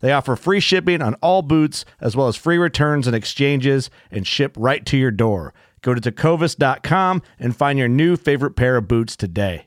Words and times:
They 0.00 0.12
offer 0.12 0.36
free 0.36 0.60
shipping 0.60 1.02
on 1.02 1.14
all 1.14 1.42
boots, 1.42 1.84
as 2.00 2.16
well 2.16 2.28
as 2.28 2.36
free 2.36 2.58
returns 2.58 3.06
and 3.06 3.16
exchanges, 3.16 3.90
and 4.10 4.26
ship 4.26 4.54
right 4.56 4.84
to 4.86 4.96
your 4.96 5.10
door. 5.10 5.54
Go 5.82 5.94
to 5.94 6.00
tecovas.com 6.00 7.22
and 7.38 7.56
find 7.56 7.78
your 7.78 7.88
new 7.88 8.16
favorite 8.16 8.56
pair 8.56 8.76
of 8.76 8.88
boots 8.88 9.16
today. 9.16 9.66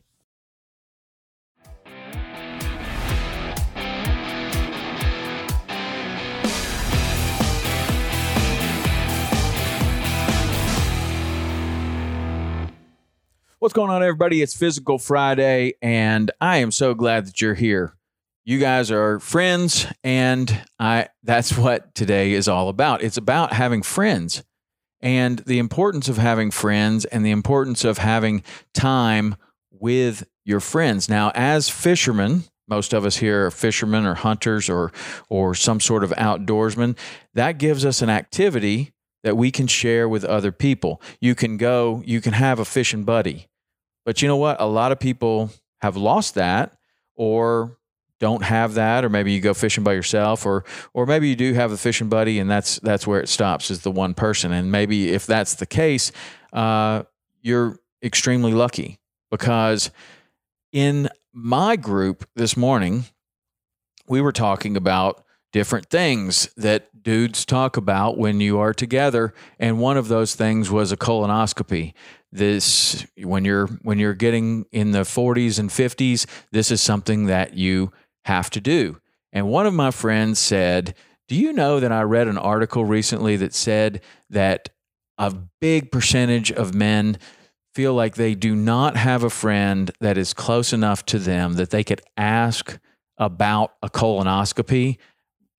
What's 13.60 13.76
going 13.76 13.92
on, 13.92 14.02
everybody? 14.02 14.42
It's 14.42 14.56
Physical 14.56 14.98
Friday, 14.98 15.74
and 15.84 16.32
I 16.42 16.58
am 16.58 16.72
so 16.72 16.96
glad 16.96 17.28
that 17.28 17.42
you're 17.42 17.54
here. 17.54 17.96
You 18.44 18.58
guys 18.58 18.90
are 18.90 19.20
friends, 19.20 19.86
and 20.04 20.66
I 20.80 21.10
that's 21.22 21.56
what 21.56 21.94
today 21.94 22.34
is 22.34 22.48
all 22.48 22.70
about. 22.70 23.04
It's 23.04 23.18
about 23.18 23.54
having 23.54 23.84
friends 23.84 24.44
and 25.00 25.38
the 25.40 25.60
importance 25.60 26.10
of 26.10 26.18
having 26.18 26.50
friends 26.50 27.06
and 27.06 27.24
the 27.24 27.30
importance 27.30 27.86
of 27.86 28.00
having 28.00 28.44
time 28.74 29.36
with 29.70 30.28
your 30.44 30.60
friends. 30.60 31.08
Now, 31.08 31.32
as 31.36 31.70
fishermen, 31.70 32.46
most 32.68 32.94
of 32.94 33.06
us 33.06 33.18
here 33.18 33.46
are 33.46 33.52
fishermen 33.52 34.08
or 34.08 34.16
hunters 34.16 34.70
or 34.70 34.92
or 35.30 35.54
some 35.54 35.80
sort 35.80 36.04
of 36.04 36.10
outdoorsman. 36.12 36.98
That 37.36 37.60
gives 37.60 37.86
us 37.86 38.02
an 38.02 38.10
activity 38.10 38.92
that 39.22 39.38
we 39.38 39.52
can 39.52 39.68
share 39.68 40.10
with 40.10 40.26
other 40.26 40.52
people. 40.52 41.00
You 41.20 41.36
can 41.36 41.58
go, 41.58 42.02
you 42.08 42.22
can 42.22 42.34
have 42.34 42.58
a 42.58 42.66
fishing 42.66 43.04
buddy. 43.04 43.50
But 44.04 44.24
you 44.24 44.28
know 44.28 44.38
what? 44.38 44.60
A 44.60 44.66
lot 44.66 44.92
of 44.92 45.00
people 45.00 45.52
have 45.82 45.96
lost 45.96 46.34
that 46.34 46.76
or 47.16 47.78
don't 48.22 48.44
have 48.44 48.76
that 48.76 49.04
or 49.04 49.10
maybe 49.10 49.34
you 49.34 49.42
go 49.42 49.54
fishing 49.54 49.84
by 49.84 49.94
yourself 49.94 50.46
or 50.46 50.64
or 50.94 51.06
maybe 51.06 51.28
you 51.28 51.36
do 51.36 51.54
have 51.54 51.72
a 51.72 51.78
fishing 51.78 52.08
buddy 52.08 52.40
and 52.40 52.50
that's 52.50 52.80
that's 52.80 53.06
where 53.06 53.20
it 53.20 53.28
stops 53.28 53.70
is 53.70 53.82
the 53.82 53.92
one 53.92 54.14
person. 54.14 54.54
And 54.54 54.72
maybe 54.72 55.10
if 55.10 55.26
that's 55.26 55.56
the 55.56 55.66
case 55.66 56.12
uh, 56.54 57.04
you're 57.42 57.80
extremely 58.04 58.54
lucky 58.54 59.00
because 59.30 59.92
in 60.72 61.10
my 61.34 61.76
group 61.76 62.26
this 62.36 62.56
morning 62.56 63.06
we 64.08 64.22
were 64.22 64.32
talking 64.32 64.78
about 64.78 65.26
different 65.52 65.88
things 65.90 66.50
that 66.56 67.04
dudes 67.04 67.46
talk 67.46 67.78
about 67.78 68.18
when 68.18 68.40
you 68.40 68.60
are 68.60 68.74
together. 68.74 69.34
And 69.60 69.80
one 69.80 69.98
of 69.98 70.08
those 70.08 70.36
things 70.36 70.70
was 70.70 70.92
a 70.92 70.98
colonoscopy. 70.98 71.94
This 72.32 73.06
when 73.18 73.44
you're 73.44 73.68
when 73.82 74.00
you're 74.00 74.14
getting 74.14 74.66
in 74.72 74.92
the 74.92 75.02
40s 75.02 75.60
and 75.60 75.70
50s 75.70 76.26
this 76.52 76.72
is 76.72 76.82
something 76.82 77.26
that 77.26 77.56
you 77.56 77.92
have 78.26 78.50
to 78.52 78.62
do. 78.62 79.00
And 79.34 79.48
one 79.48 79.66
of 79.66 79.74
my 79.74 79.92
friends 79.92 80.40
said, 80.40 80.96
Do 81.28 81.36
you 81.36 81.54
know 81.54 81.80
that 81.80 81.92
I 81.92 82.02
read 82.02 82.28
an 82.28 82.38
article 82.38 82.86
recently 82.86 83.36
that 83.38 83.54
said 83.54 84.02
that 84.30 84.70
a 85.18 85.34
big 85.60 85.92
percentage 85.92 86.52
of 86.52 86.74
men 86.74 87.18
feel 87.74 87.94
like 87.94 88.16
they 88.16 88.36
do 88.36 88.56
not 88.56 88.98
have 88.98 89.24
a 89.24 89.30
friend 89.30 89.92
that 90.02 90.18
is 90.18 90.34
close 90.34 90.74
enough 90.74 91.06
to 91.06 91.20
them 91.20 91.54
that 91.54 91.70
they 91.70 91.84
could 91.84 92.02
ask 92.18 92.78
about 93.18 93.74
a 93.82 93.90
colonoscopy? 93.90 94.98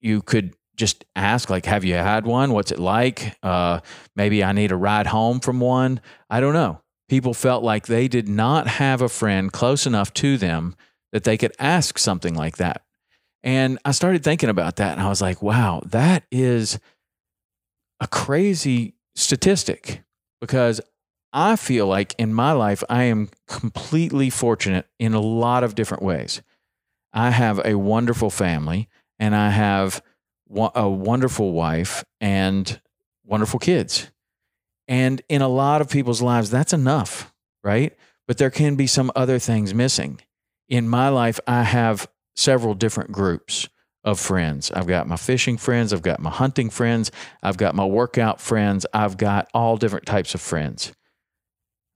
You 0.01 0.21
could 0.21 0.55
just 0.77 1.05
ask 1.15 1.51
like 1.51 1.67
have 1.67 1.85
you 1.85 1.95
had 1.95 2.27
one 2.27 2.53
what's 2.53 2.73
it 2.73 2.79
like 2.79 3.37
uh, 3.43 3.81
maybe 4.17 4.43
i 4.43 4.53
need 4.53 4.73
a 4.73 4.77
ride 4.77 5.07
home 5.07 5.39
from 5.39 5.61
one 5.61 6.01
i 6.31 6.41
don't 6.41 6.55
know 6.55 6.81
people 7.09 7.35
felt 7.35 7.63
like 7.63 7.87
they 7.87 8.09
did 8.09 8.29
not 8.29 8.67
have 8.67 9.03
a 9.03 9.09
friend 9.09 9.53
close 9.53 9.87
enough 9.87 10.13
to 10.15 10.39
them 10.39 10.75
that 11.13 11.25
they 11.25 11.37
could 11.37 11.53
ask 11.59 11.99
something 11.99 12.35
like 12.35 12.57
that. 12.57 12.83
And 13.43 13.79
I 13.85 13.93
started 13.93 14.25
thinking 14.25 14.49
about 14.49 14.77
that 14.77 14.93
and 14.93 15.01
I 15.01 15.09
was 15.09 15.21
like, 15.21 15.43
wow, 15.43 15.83
that 15.87 16.25
is 16.31 16.79
a 18.01 18.07
crazy 18.07 18.95
statistic 19.15 20.03
because 20.41 20.81
I 21.33 21.57
feel 21.57 21.87
like 21.87 22.15
in 22.19 22.35
my 22.35 22.53
life, 22.53 22.85
I 22.89 23.05
am 23.05 23.31
completely 23.49 24.31
fortunate 24.31 24.87
in 24.99 25.15
a 25.15 25.21
lot 25.21 25.65
of 25.65 25.75
different 25.75 26.03
ways. 26.03 26.43
I 27.13 27.31
have 27.31 27.61
a 27.65 27.75
wonderful 27.75 28.31
family 28.31 28.89
and 29.19 29.35
I 29.35 29.51
have 29.51 30.03
a 30.75 30.89
wonderful 30.89 31.53
wife 31.53 32.05
and 32.21 32.81
wonderful 33.25 33.59
kids. 33.59 34.11
And 34.89 35.23
in 35.29 35.43
a 35.43 35.49
lot 35.49 35.81
of 35.81 35.89
people's 35.89 36.21
lives, 36.21 36.51
that's 36.51 36.73
enough, 36.73 37.33
right? 37.65 37.97
But 38.27 38.39
there 38.39 38.51
can 38.51 38.77
be 38.77 38.87
some 38.87 39.11
other 39.17 39.39
things 39.39 39.73
missing 39.73 40.21
in 40.69 40.89
my 40.89 41.09
life, 41.09 41.39
I 41.47 41.63
have 41.63 42.09
several 42.35 42.75
different 42.75 43.13
groups 43.13 43.69
of 44.05 44.19
friends. 44.19 44.71
I've 44.73 44.87
got 44.87 45.07
my 45.07 45.17
fishing 45.17 45.57
friends, 45.57 45.93
I've 45.93 46.03
got 46.03 46.21
my 46.21 46.31
hunting 46.31 46.71
friends, 46.71 47.11
I've 47.43 47.57
got 47.57 47.75
my 47.75 47.85
workout 47.85 48.41
friends, 48.41 48.85
I've 48.93 49.17
got 49.17 49.49
all 49.55 49.77
different 49.77 50.07
types 50.07 50.35
of 50.35 50.41
friends. 50.41 50.93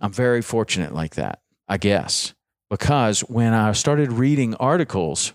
I'm 0.01 0.13
very 0.13 0.43
fortunate 0.43 0.95
like 0.95 1.17
that, 1.17 1.41
I 1.69 1.79
guess, 1.79 2.35
because 2.71 3.21
when 3.21 3.55
I 3.55 3.73
started 3.73 4.13
reading 4.13 4.55
articles, 4.57 5.33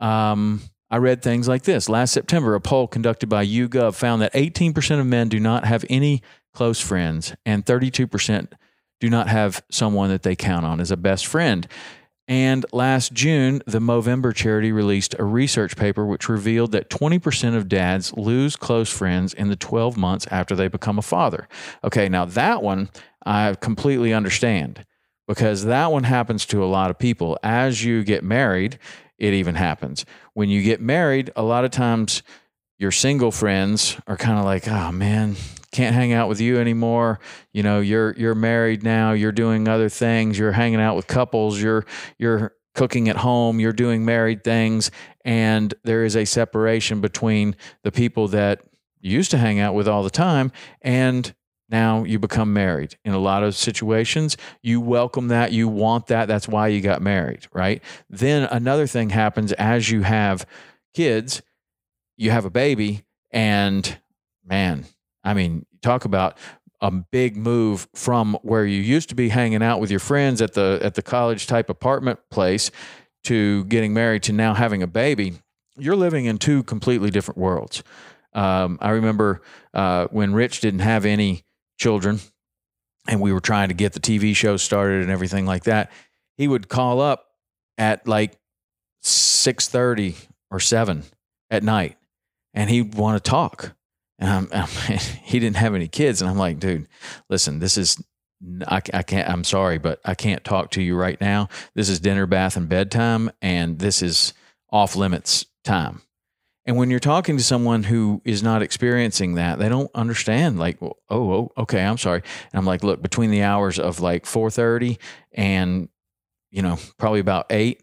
um, 0.00 0.60
I 0.90 0.98
read 0.98 1.22
things 1.22 1.48
like 1.48 1.62
this. 1.62 1.88
Last 1.88 2.12
September, 2.12 2.54
a 2.54 2.60
poll 2.60 2.86
conducted 2.86 3.28
by 3.28 3.44
YouGov 3.44 3.94
found 3.94 4.22
that 4.22 4.32
18% 4.32 5.00
of 5.00 5.06
men 5.06 5.28
do 5.28 5.40
not 5.40 5.64
have 5.64 5.84
any 5.90 6.22
close 6.54 6.80
friends, 6.80 7.34
and 7.44 7.64
32% 7.64 8.52
do 9.00 9.10
not 9.10 9.28
have 9.28 9.62
someone 9.70 10.10
that 10.10 10.22
they 10.22 10.36
count 10.36 10.64
on 10.64 10.80
as 10.80 10.90
a 10.90 10.96
best 10.96 11.26
friend. 11.26 11.66
And 12.28 12.66
last 12.74 13.14
June, 13.14 13.62
the 13.66 13.78
Movember 13.78 14.34
charity 14.34 14.70
released 14.70 15.16
a 15.18 15.24
research 15.24 15.76
paper 15.76 16.04
which 16.04 16.28
revealed 16.28 16.72
that 16.72 16.90
20% 16.90 17.56
of 17.56 17.68
dads 17.68 18.12
lose 18.12 18.54
close 18.54 18.92
friends 18.92 19.32
in 19.32 19.48
the 19.48 19.56
12 19.56 19.96
months 19.96 20.26
after 20.30 20.54
they 20.54 20.68
become 20.68 20.98
a 20.98 21.02
father. 21.02 21.48
Okay, 21.82 22.06
now 22.08 22.26
that 22.26 22.62
one 22.62 22.90
I 23.24 23.54
completely 23.54 24.12
understand 24.12 24.84
because 25.26 25.64
that 25.64 25.90
one 25.90 26.04
happens 26.04 26.44
to 26.46 26.62
a 26.62 26.66
lot 26.66 26.90
of 26.90 26.98
people. 26.98 27.38
As 27.42 27.82
you 27.82 28.04
get 28.04 28.22
married, 28.22 28.78
it 29.18 29.32
even 29.32 29.54
happens. 29.54 30.04
When 30.34 30.50
you 30.50 30.62
get 30.62 30.80
married, 30.82 31.30
a 31.34 31.42
lot 31.42 31.64
of 31.64 31.70
times 31.70 32.22
your 32.78 32.92
single 32.92 33.30
friends 33.30 33.98
are 34.06 34.16
kind 34.16 34.38
of 34.38 34.44
like, 34.44 34.68
oh 34.68 34.92
man, 34.92 35.36
can't 35.72 35.94
hang 35.94 36.12
out 36.12 36.28
with 36.28 36.40
you 36.40 36.58
anymore. 36.58 37.20
You 37.52 37.62
know, 37.62 37.80
you're 37.80 38.14
you're 38.16 38.34
married 38.34 38.82
now, 38.82 39.12
you're 39.12 39.32
doing 39.32 39.68
other 39.68 39.88
things, 39.88 40.38
you're 40.38 40.52
hanging 40.52 40.80
out 40.80 40.96
with 40.96 41.06
couples, 41.06 41.60
you're 41.60 41.84
you're 42.18 42.54
cooking 42.74 43.08
at 43.08 43.16
home, 43.16 43.60
you're 43.60 43.72
doing 43.72 44.04
married 44.04 44.44
things, 44.44 44.90
and 45.24 45.74
there 45.84 46.04
is 46.04 46.16
a 46.16 46.24
separation 46.24 47.00
between 47.00 47.56
the 47.82 47.92
people 47.92 48.28
that 48.28 48.60
you 49.00 49.12
used 49.12 49.30
to 49.30 49.38
hang 49.38 49.60
out 49.60 49.74
with 49.74 49.88
all 49.88 50.02
the 50.02 50.10
time 50.10 50.50
and 50.82 51.34
now 51.68 52.04
you 52.04 52.18
become 52.18 52.52
married. 52.52 52.96
In 53.04 53.12
a 53.12 53.18
lot 53.18 53.42
of 53.42 53.54
situations, 53.54 54.36
you 54.62 54.80
welcome 54.80 55.28
that, 55.28 55.52
you 55.52 55.68
want 55.68 56.06
that. 56.06 56.26
That's 56.26 56.48
why 56.48 56.68
you 56.68 56.80
got 56.80 57.02
married, 57.02 57.46
right? 57.52 57.82
Then 58.08 58.44
another 58.44 58.86
thing 58.86 59.10
happens 59.10 59.52
as 59.52 59.90
you 59.90 60.02
have 60.02 60.46
kids, 60.94 61.42
you 62.16 62.30
have 62.30 62.44
a 62.44 62.50
baby, 62.50 63.04
and 63.30 63.98
man, 64.44 64.86
I 65.28 65.34
mean, 65.34 65.66
talk 65.82 66.06
about 66.06 66.38
a 66.80 66.90
big 66.90 67.36
move 67.36 67.86
from 67.94 68.38
where 68.42 68.64
you 68.64 68.80
used 68.80 69.10
to 69.10 69.14
be 69.14 69.28
hanging 69.28 69.62
out 69.62 69.78
with 69.78 69.90
your 69.90 70.00
friends 70.00 70.40
at 70.40 70.54
the 70.54 70.78
at 70.82 70.94
the 70.94 71.02
college 71.02 71.46
type 71.46 71.68
apartment 71.68 72.18
place 72.30 72.70
to 73.24 73.64
getting 73.64 73.92
married 73.92 74.22
to 74.22 74.32
now 74.32 74.54
having 74.54 74.82
a 74.82 74.86
baby. 74.86 75.34
You're 75.76 75.96
living 75.96 76.24
in 76.24 76.38
two 76.38 76.62
completely 76.62 77.10
different 77.10 77.36
worlds. 77.36 77.82
Um, 78.32 78.78
I 78.80 78.90
remember 78.90 79.42
uh, 79.74 80.06
when 80.10 80.32
Rich 80.32 80.60
didn't 80.60 80.80
have 80.80 81.04
any 81.04 81.44
children 81.78 82.20
and 83.06 83.20
we 83.20 83.32
were 83.32 83.40
trying 83.40 83.68
to 83.68 83.74
get 83.74 83.92
the 83.92 84.00
TV 84.00 84.34
show 84.34 84.56
started 84.56 85.02
and 85.02 85.10
everything 85.10 85.44
like 85.44 85.64
that, 85.64 85.90
he 86.38 86.48
would 86.48 86.68
call 86.68 87.02
up 87.02 87.26
at 87.76 88.08
like 88.08 88.38
6:30 89.02 90.14
or 90.50 90.58
7 90.58 91.02
at 91.50 91.62
night 91.62 91.98
and 92.54 92.70
he'd 92.70 92.94
want 92.94 93.22
to 93.22 93.30
talk. 93.30 93.74
And 94.18 94.30
I'm, 94.30 94.48
I'm, 94.52 94.68
he 95.22 95.38
didn't 95.38 95.56
have 95.56 95.74
any 95.74 95.88
kids 95.88 96.20
and 96.20 96.30
I'm 96.30 96.38
like, 96.38 96.58
dude, 96.58 96.88
listen, 97.28 97.58
this 97.58 97.76
is 97.78 98.02
I, 98.68 98.80
I 98.94 99.02
can't 99.02 99.28
I'm 99.28 99.44
sorry, 99.44 99.78
but 99.78 100.00
I 100.04 100.14
can't 100.14 100.44
talk 100.44 100.70
to 100.72 100.82
you 100.82 100.96
right 100.96 101.20
now. 101.20 101.48
This 101.74 101.88
is 101.88 102.00
dinner, 102.00 102.26
bath 102.26 102.56
and 102.56 102.68
bedtime 102.68 103.30
and 103.42 103.78
this 103.78 104.02
is 104.02 104.32
off 104.70 104.96
limits 104.96 105.46
time. 105.64 106.02
And 106.68 106.76
when 106.76 106.90
you're 106.90 107.00
talking 107.00 107.38
to 107.38 107.42
someone 107.42 107.82
who 107.82 108.20
is 108.26 108.42
not 108.42 108.60
experiencing 108.60 109.36
that, 109.36 109.58
they 109.58 109.70
don't 109.70 109.90
understand. 109.94 110.58
Like, 110.58 110.76
oh, 110.82 110.96
oh, 111.08 111.50
okay, 111.56 111.82
I'm 111.82 111.96
sorry. 111.96 112.22
And 112.52 112.58
I'm 112.58 112.66
like, 112.66 112.84
look, 112.84 113.00
between 113.00 113.30
the 113.30 113.42
hours 113.42 113.78
of 113.78 114.00
like 114.00 114.26
4:30 114.26 114.98
and 115.32 115.88
you 116.50 116.60
know 116.60 116.78
probably 116.98 117.20
about 117.20 117.46
eight, 117.48 117.82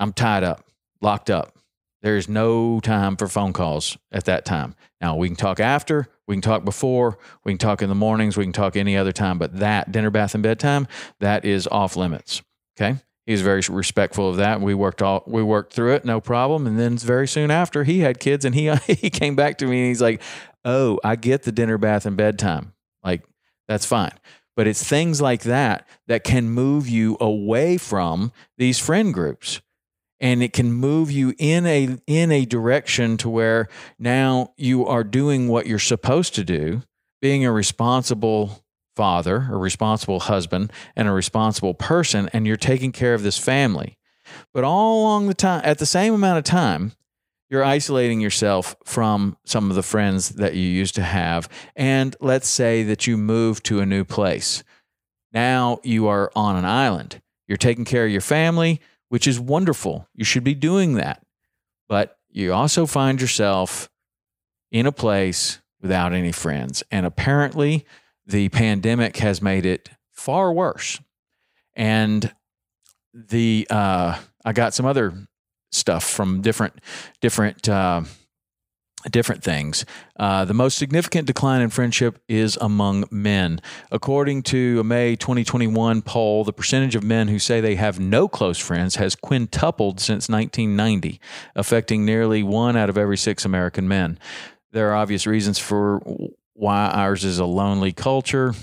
I'm 0.00 0.12
tied 0.12 0.42
up, 0.42 0.64
locked 1.00 1.30
up. 1.30 1.56
There's 2.04 2.28
no 2.28 2.78
time 2.78 3.16
for 3.16 3.26
phone 3.26 3.52
calls 3.52 3.98
at 4.12 4.26
that 4.26 4.44
time. 4.44 4.76
Now 5.00 5.16
we 5.16 5.28
can 5.28 5.36
talk 5.36 5.58
after, 5.58 6.06
we 6.28 6.36
can 6.36 6.42
talk 6.42 6.64
before, 6.64 7.18
we 7.44 7.50
can 7.50 7.58
talk 7.58 7.82
in 7.82 7.88
the 7.88 7.96
mornings, 7.96 8.36
we 8.36 8.44
can 8.44 8.52
talk 8.52 8.76
any 8.76 8.96
other 8.96 9.10
time. 9.10 9.38
But 9.38 9.58
that 9.58 9.90
dinner, 9.90 10.10
bath, 10.10 10.34
and 10.34 10.42
bedtime, 10.42 10.86
that 11.18 11.44
is 11.44 11.66
off 11.66 11.96
limits. 11.96 12.42
Okay 12.78 13.00
he 13.26 13.32
was 13.32 13.42
very 13.42 13.62
respectful 13.70 14.28
of 14.28 14.36
that. 14.36 14.60
We 14.60 14.74
worked 14.74 15.00
all 15.00 15.22
we 15.26 15.42
worked 15.42 15.72
through 15.72 15.94
it, 15.94 16.04
no 16.04 16.20
problem. 16.20 16.66
And 16.66 16.78
then 16.78 16.98
very 16.98 17.26
soon 17.26 17.50
after, 17.50 17.84
he 17.84 18.00
had 18.00 18.20
kids, 18.20 18.44
and 18.44 18.54
he 18.54 18.70
he 18.86 19.10
came 19.10 19.34
back 19.34 19.58
to 19.58 19.66
me 19.66 19.78
and 19.80 19.88
he's 19.88 20.02
like, 20.02 20.20
"Oh, 20.64 20.98
I 21.02 21.16
get 21.16 21.42
the 21.42 21.52
dinner, 21.52 21.78
bath, 21.78 22.06
and 22.06 22.16
bedtime. 22.16 22.74
Like 23.02 23.22
that's 23.66 23.86
fine." 23.86 24.12
But 24.56 24.66
it's 24.68 24.84
things 24.84 25.20
like 25.20 25.42
that 25.42 25.88
that 26.06 26.22
can 26.22 26.48
move 26.48 26.88
you 26.88 27.16
away 27.18 27.76
from 27.76 28.30
these 28.56 28.78
friend 28.78 29.12
groups, 29.12 29.60
and 30.20 30.42
it 30.42 30.52
can 30.52 30.72
move 30.72 31.10
you 31.10 31.34
in 31.38 31.66
a 31.66 31.96
in 32.06 32.30
a 32.30 32.44
direction 32.44 33.16
to 33.18 33.28
where 33.28 33.68
now 33.98 34.52
you 34.56 34.86
are 34.86 35.04
doing 35.04 35.48
what 35.48 35.66
you're 35.66 35.78
supposed 35.78 36.34
to 36.34 36.44
do, 36.44 36.82
being 37.20 37.44
a 37.44 37.52
responsible 37.52 38.64
father, 38.96 39.48
a 39.50 39.56
responsible 39.56 40.20
husband, 40.20 40.72
and 40.94 41.08
a 41.08 41.12
responsible 41.12 41.74
person, 41.74 42.30
and 42.32 42.46
you're 42.46 42.56
taking 42.56 42.92
care 42.92 43.14
of 43.14 43.22
this 43.22 43.38
family. 43.38 43.98
But 44.52 44.64
all 44.64 45.00
along 45.00 45.26
the 45.26 45.34
time, 45.34 45.62
at 45.64 45.78
the 45.78 45.86
same 45.86 46.14
amount 46.14 46.38
of 46.38 46.44
time, 46.44 46.92
you're 47.50 47.64
isolating 47.64 48.20
yourself 48.20 48.74
from 48.84 49.36
some 49.44 49.70
of 49.70 49.76
the 49.76 49.82
friends 49.82 50.30
that 50.30 50.54
you 50.54 50.62
used 50.62 50.94
to 50.94 51.02
have. 51.02 51.48
And 51.76 52.16
let's 52.20 52.48
say 52.48 52.82
that 52.84 53.06
you 53.06 53.16
move 53.16 53.62
to 53.64 53.80
a 53.80 53.86
new 53.86 54.04
place. 54.04 54.64
Now 55.32 55.80
you 55.82 56.06
are 56.06 56.32
on 56.34 56.56
an 56.56 56.64
island. 56.64 57.20
You're 57.46 57.58
taking 57.58 57.84
care 57.84 58.06
of 58.06 58.10
your 58.10 58.20
family, 58.22 58.80
which 59.14 59.28
is 59.28 59.38
wonderful. 59.38 60.08
You 60.12 60.24
should 60.24 60.42
be 60.42 60.56
doing 60.56 60.94
that. 60.94 61.24
But 61.88 62.18
you 62.30 62.52
also 62.52 62.84
find 62.84 63.20
yourself 63.20 63.88
in 64.72 64.86
a 64.86 64.90
place 64.90 65.60
without 65.80 66.12
any 66.12 66.32
friends. 66.32 66.82
And 66.90 67.06
apparently, 67.06 67.86
the 68.26 68.48
pandemic 68.48 69.18
has 69.18 69.40
made 69.40 69.66
it 69.66 69.88
far 70.10 70.52
worse. 70.52 70.98
And 71.74 72.34
the 73.12 73.68
uh, 73.70 74.18
I 74.44 74.52
got 74.52 74.74
some 74.74 74.84
other 74.84 75.28
stuff 75.70 76.02
from 76.02 76.40
different 76.40 76.80
different 77.20 77.68
uh, 77.68 78.02
different 79.10 79.42
things. 79.42 79.84
Uh, 80.18 80.44
the 80.44 80.54
most 80.54 80.78
significant 80.78 81.26
decline 81.26 81.60
in 81.60 81.70
friendship 81.70 82.18
is 82.28 82.56
among 82.60 83.04
men. 83.10 83.60
According 83.90 84.42
to 84.44 84.80
a 84.80 84.84
May 84.84 85.16
2021 85.16 86.02
poll, 86.02 86.44
the 86.44 86.52
percentage 86.52 86.94
of 86.94 87.02
men 87.02 87.28
who 87.28 87.38
say 87.38 87.60
they 87.60 87.76
have 87.76 88.00
no 88.00 88.28
close 88.28 88.58
friends 88.58 88.96
has 88.96 89.14
quintupled 89.14 90.00
since 90.00 90.28
1990, 90.28 91.20
affecting 91.54 92.04
nearly 92.04 92.42
one 92.42 92.76
out 92.76 92.88
of 92.88 92.98
every 92.98 93.18
six 93.18 93.44
American 93.44 93.88
men. 93.88 94.18
There 94.72 94.90
are 94.90 94.96
obvious 94.96 95.26
reasons 95.26 95.58
for 95.58 96.00
why 96.54 96.86
ours 96.86 97.24
is 97.24 97.38
a 97.38 97.44
lonely 97.44 97.92
culture, 97.92 98.54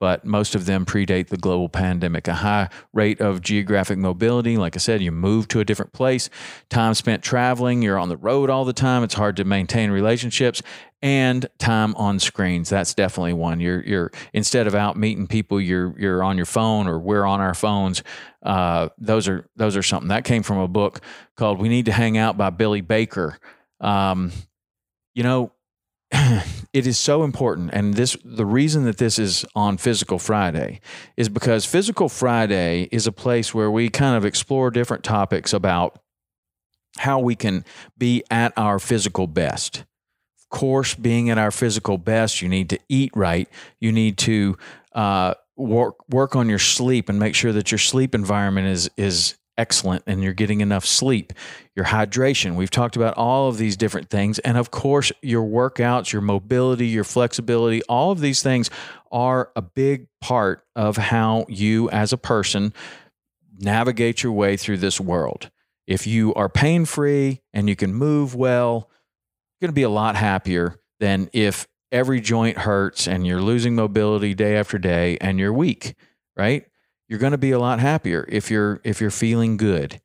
but 0.00 0.24
most 0.24 0.54
of 0.54 0.66
them 0.66 0.84
predate 0.84 1.28
the 1.28 1.36
global 1.36 1.68
pandemic. 1.68 2.28
A 2.28 2.34
high 2.34 2.68
rate 2.92 3.20
of 3.20 3.40
geographic 3.40 3.98
mobility. 3.98 4.56
Like 4.56 4.76
I 4.76 4.78
said, 4.78 5.02
you 5.02 5.12
move 5.12 5.48
to 5.48 5.60
a 5.60 5.64
different 5.64 5.92
place, 5.92 6.28
time 6.68 6.94
spent 6.94 7.22
traveling, 7.22 7.82
you're 7.82 7.98
on 7.98 8.08
the 8.08 8.16
road 8.16 8.50
all 8.50 8.64
the 8.64 8.72
time. 8.72 9.02
It's 9.02 9.14
hard 9.14 9.36
to 9.36 9.44
maintain 9.44 9.90
relationships 9.90 10.62
and 11.04 11.46
time 11.58 11.94
on 11.96 12.18
screens. 12.18 12.70
That's 12.70 12.94
definitely 12.94 13.34
one. 13.34 13.60
You're 13.60 13.82
you're 13.84 14.10
instead 14.32 14.66
of 14.66 14.74
out 14.74 14.96
meeting 14.96 15.26
people, 15.26 15.60
you're 15.60 15.94
you're 15.98 16.22
on 16.22 16.36
your 16.36 16.46
phone 16.46 16.86
or 16.86 16.98
we're 16.98 17.26
on 17.26 17.40
our 17.40 17.52
phones. 17.52 18.02
Uh, 18.42 18.88
those 18.96 19.28
are 19.28 19.46
those 19.54 19.76
are 19.76 19.82
something 19.82 20.08
that 20.08 20.24
came 20.24 20.42
from 20.42 20.58
a 20.58 20.68
book 20.68 21.02
called 21.36 21.60
"We 21.60 21.68
Need 21.68 21.84
to 21.86 21.92
Hang 21.92 22.16
Out" 22.16 22.38
by 22.38 22.48
Billy 22.48 22.80
Baker. 22.80 23.38
Um, 23.80 24.32
you 25.14 25.22
know, 25.22 25.52
it 26.74 26.86
is 26.86 26.98
so 26.98 27.24
important 27.24 27.70
and 27.72 27.94
this 27.94 28.16
the 28.24 28.44
reason 28.44 28.84
that 28.84 28.98
this 28.98 29.18
is 29.18 29.46
on 29.54 29.78
physical 29.78 30.18
friday 30.18 30.80
is 31.16 31.30
because 31.30 31.64
physical 31.64 32.10
friday 32.10 32.88
is 32.92 33.06
a 33.06 33.12
place 33.12 33.54
where 33.54 33.70
we 33.70 33.88
kind 33.88 34.16
of 34.16 34.26
explore 34.26 34.70
different 34.70 35.02
topics 35.02 35.54
about 35.54 35.98
how 36.98 37.18
we 37.18 37.34
can 37.34 37.64
be 37.98 38.22
at 38.30 38.52
our 38.56 38.78
physical 38.78 39.26
best. 39.26 39.78
Of 39.78 40.48
course 40.50 40.94
being 40.94 41.30
at 41.30 41.38
our 41.38 41.50
physical 41.50 41.98
best 41.98 42.40
you 42.40 42.48
need 42.48 42.70
to 42.70 42.78
eat 42.88 43.10
right. 43.14 43.48
You 43.80 43.92
need 43.92 44.18
to 44.18 44.56
uh, 44.92 45.34
work 45.56 45.96
work 46.08 46.36
on 46.36 46.48
your 46.48 46.58
sleep 46.58 47.08
and 47.08 47.18
make 47.18 47.34
sure 47.34 47.52
that 47.52 47.72
your 47.72 47.78
sleep 47.78 48.14
environment 48.14 48.68
is 48.68 48.90
is 48.96 49.36
excellent 49.56 50.02
and 50.06 50.22
you're 50.22 50.32
getting 50.32 50.60
enough 50.60 50.84
sleep, 50.84 51.32
your 51.74 51.86
hydration. 51.86 52.56
We've 52.56 52.70
talked 52.70 52.96
about 52.96 53.14
all 53.16 53.48
of 53.48 53.58
these 53.58 53.76
different 53.76 54.10
things. 54.10 54.38
And 54.40 54.56
of 54.56 54.70
course, 54.70 55.12
your 55.22 55.44
workouts, 55.44 56.12
your 56.12 56.22
mobility, 56.22 56.86
your 56.86 57.04
flexibility, 57.04 57.82
all 57.84 58.10
of 58.10 58.20
these 58.20 58.42
things 58.42 58.70
are 59.12 59.50
a 59.54 59.62
big 59.62 60.08
part 60.20 60.64
of 60.74 60.96
how 60.96 61.46
you 61.48 61.88
as 61.90 62.12
a 62.12 62.18
person 62.18 62.72
navigate 63.58 64.22
your 64.22 64.32
way 64.32 64.56
through 64.56 64.78
this 64.78 65.00
world. 65.00 65.50
If 65.86 66.06
you 66.06 66.34
are 66.34 66.48
pain 66.48 66.84
free 66.84 67.42
and 67.52 67.68
you 67.68 67.76
can 67.76 67.94
move 67.94 68.34
well, 68.34 68.90
you're 69.60 69.68
going 69.68 69.74
to 69.74 69.78
be 69.78 69.82
a 69.82 69.90
lot 69.90 70.16
happier 70.16 70.80
than 70.98 71.28
if 71.32 71.68
every 71.92 72.20
joint 72.20 72.58
hurts 72.58 73.06
and 73.06 73.26
you're 73.26 73.42
losing 73.42 73.74
mobility 73.74 74.34
day 74.34 74.56
after 74.56 74.78
day 74.78 75.16
and 75.20 75.38
you're 75.38 75.52
weak, 75.52 75.94
right? 76.36 76.66
You're 77.08 77.18
going 77.18 77.32
to 77.32 77.38
be 77.38 77.50
a 77.50 77.58
lot 77.58 77.80
happier 77.80 78.26
if 78.28 78.50
you're 78.50 78.80
if 78.84 79.00
you're 79.00 79.10
feeling 79.10 79.56
good. 79.56 80.00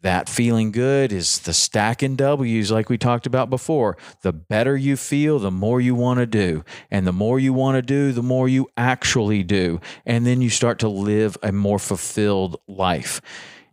That 0.00 0.28
feeling 0.28 0.70
good 0.70 1.12
is 1.12 1.40
the 1.40 1.52
stacking 1.52 2.14
W's 2.14 2.70
like 2.70 2.88
we 2.88 2.96
talked 2.96 3.26
about 3.26 3.50
before. 3.50 3.96
The 4.22 4.32
better 4.32 4.76
you 4.76 4.96
feel, 4.96 5.40
the 5.40 5.50
more 5.50 5.80
you 5.80 5.96
want 5.96 6.20
to 6.20 6.26
do. 6.26 6.64
And 6.88 7.04
the 7.04 7.12
more 7.12 7.40
you 7.40 7.52
want 7.52 7.76
to 7.76 7.82
do, 7.82 8.12
the 8.12 8.22
more 8.22 8.48
you 8.48 8.68
actually 8.76 9.42
do. 9.42 9.80
And 10.06 10.24
then 10.24 10.40
you 10.40 10.50
start 10.50 10.78
to 10.80 10.88
live 10.88 11.36
a 11.42 11.50
more 11.50 11.80
fulfilled 11.80 12.60
life. 12.68 13.20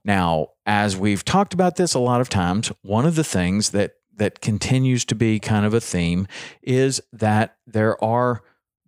Now, 0.04 0.50
as 0.66 0.98
we've 0.98 1.24
talked 1.24 1.54
about 1.54 1.76
this 1.76 1.94
a 1.94 2.00
lot 2.00 2.22
of 2.22 2.30
times, 2.30 2.72
one 2.82 3.06
of 3.06 3.16
the 3.16 3.24
things 3.24 3.70
that 3.70 3.94
that 4.18 4.42
continues 4.42 5.06
to 5.06 5.14
be 5.14 5.40
kind 5.40 5.66
of 5.66 5.74
a 5.74 5.82
theme 5.82 6.26
is 6.64 7.02
that 7.12 7.58
there 7.68 8.02
are 8.04 8.42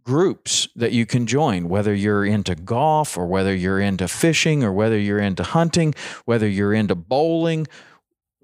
groups 0.07 0.69
that 0.73 0.93
you 0.93 1.05
can 1.05 1.27
join, 1.27 1.67
whether 1.67 1.93
you're 1.93 2.25
into 2.25 2.55
golf 2.55 3.17
or 3.17 3.27
whether 3.27 3.53
you're 3.53 3.81
into 3.81 4.07
fishing 4.07 4.63
or 4.63 4.71
whether 4.71 4.97
you're 4.97 5.19
into 5.19 5.43
hunting, 5.43 5.93
whether 6.23 6.47
you're 6.47 6.73
into 6.73 6.95
bowling, 6.95 7.67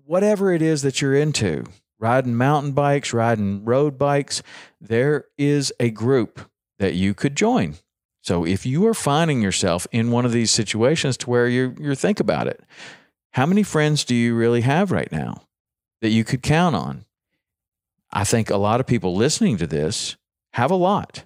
whatever 0.03 0.51
it 0.51 0.61
is 0.61 0.81
that 0.81 1.01
you're 1.01 1.15
into, 1.15 1.63
riding 1.99 2.35
mountain 2.35 2.73
bikes, 2.73 3.13
riding 3.13 3.63
road 3.63 3.97
bikes, 3.97 4.43
there 4.81 5.23
is 5.37 5.71
a 5.79 5.89
group 5.89 6.51
that 6.79 6.95
you 6.95 7.13
could 7.13 7.33
join. 7.33 7.75
So 8.21 8.45
if 8.45 8.65
you 8.65 8.85
are 8.87 8.93
finding 8.93 9.41
yourself 9.41 9.87
in 9.93 10.11
one 10.11 10.25
of 10.25 10.33
these 10.33 10.51
situations 10.51 11.15
to 11.17 11.29
where 11.29 11.47
you 11.47 11.75
you 11.79 11.95
think 11.95 12.19
about 12.19 12.47
it, 12.47 12.61
how 13.31 13.45
many 13.45 13.63
friends 13.63 14.03
do 14.03 14.15
you 14.15 14.35
really 14.35 14.61
have 14.61 14.91
right 14.91 15.11
now 15.13 15.43
that 16.01 16.09
you 16.09 16.25
could 16.25 16.41
count 16.41 16.75
on? 16.75 17.05
I 18.11 18.25
think 18.25 18.49
a 18.49 18.57
lot 18.57 18.81
of 18.81 18.85
people 18.85 19.15
listening 19.15 19.55
to 19.59 19.67
this 19.67 20.17
have 20.51 20.69
a 20.69 20.75
lot. 20.75 21.23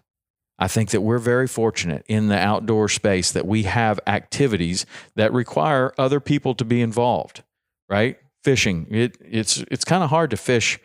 I 0.59 0.67
think 0.67 0.89
that 0.89 1.01
we're 1.01 1.19
very 1.19 1.47
fortunate 1.47 2.05
in 2.07 2.27
the 2.27 2.37
outdoor 2.37 2.89
space 2.89 3.31
that 3.31 3.45
we 3.45 3.63
have 3.63 3.99
activities 4.07 4.85
that 5.15 5.31
require 5.31 5.93
other 5.97 6.19
people 6.19 6.55
to 6.55 6.65
be 6.65 6.81
involved, 6.81 7.43
right? 7.89 8.17
Fishing, 8.43 8.87
it, 8.89 9.17
it's 9.21 9.63
it's 9.69 9.85
kind 9.85 10.03
of 10.03 10.09
hard 10.09 10.31
to 10.31 10.37
fish 10.37 10.79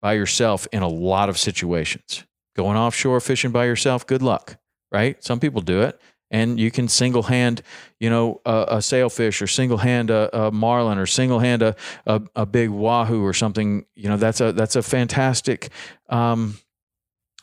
by 0.00 0.14
yourself 0.14 0.66
in 0.72 0.82
a 0.82 0.88
lot 0.88 1.28
of 1.28 1.36
situations. 1.36 2.24
Going 2.56 2.76
offshore 2.76 3.20
fishing 3.20 3.50
by 3.50 3.66
yourself, 3.66 4.06
good 4.06 4.22
luck, 4.22 4.56
right? 4.90 5.22
Some 5.22 5.40
people 5.40 5.60
do 5.60 5.82
it 5.82 6.00
and 6.30 6.60
you 6.60 6.70
can 6.70 6.88
single 6.88 7.24
hand, 7.24 7.62
you 8.00 8.10
know, 8.10 8.40
a, 8.44 8.66
a 8.68 8.82
sailfish 8.82 9.40
or 9.40 9.46
single 9.46 9.78
hand 9.78 10.10
a, 10.10 10.46
a, 10.46 10.50
marlin 10.50 10.98
or 10.98 11.06
single 11.06 11.38
hand 11.38 11.62
a, 11.62 11.74
a, 12.06 12.22
a 12.36 12.46
big 12.46 12.70
wahoo 12.70 13.24
or 13.24 13.32
something. 13.32 13.84
You 13.94 14.08
know, 14.08 14.16
that's 14.16 14.40
a 14.40 14.52
that's 14.52 14.76
a 14.76 14.82
fantastic 14.82 15.70
um, 16.08 16.58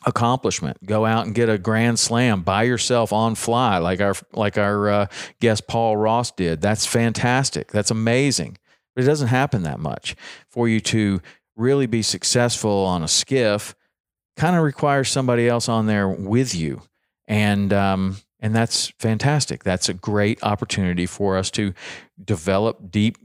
accomplishment. 0.04 0.84
Go 0.84 1.06
out 1.06 1.26
and 1.26 1.34
get 1.34 1.48
a 1.48 1.58
grand 1.58 1.98
slam 1.98 2.42
by 2.42 2.64
yourself 2.64 3.12
on 3.12 3.34
fly, 3.34 3.78
like 3.78 4.00
our 4.00 4.14
like 4.32 4.58
our 4.58 4.88
uh, 4.88 5.06
guest 5.40 5.66
Paul 5.66 5.96
Ross 5.96 6.30
did. 6.30 6.60
That's 6.60 6.86
fantastic. 6.86 7.72
That's 7.72 7.90
amazing. 7.90 8.58
But 8.94 9.04
it 9.04 9.06
doesn't 9.06 9.28
happen 9.28 9.62
that 9.62 9.80
much 9.80 10.16
for 10.48 10.68
you 10.68 10.80
to 10.80 11.20
really 11.56 11.86
be 11.86 12.02
successful 12.02 12.84
on 12.84 13.02
a 13.02 13.08
skiff. 13.08 13.74
Kind 14.36 14.56
of 14.56 14.62
requires 14.62 15.08
somebody 15.08 15.48
else 15.48 15.68
on 15.68 15.86
there 15.86 16.08
with 16.08 16.54
you, 16.54 16.82
and 17.26 17.72
um, 17.72 18.18
and 18.38 18.54
that's 18.54 18.88
fantastic. 18.98 19.64
That's 19.64 19.88
a 19.88 19.94
great 19.94 20.42
opportunity 20.42 21.06
for 21.06 21.38
us 21.38 21.50
to 21.52 21.72
develop 22.22 22.90
deep 22.90 23.16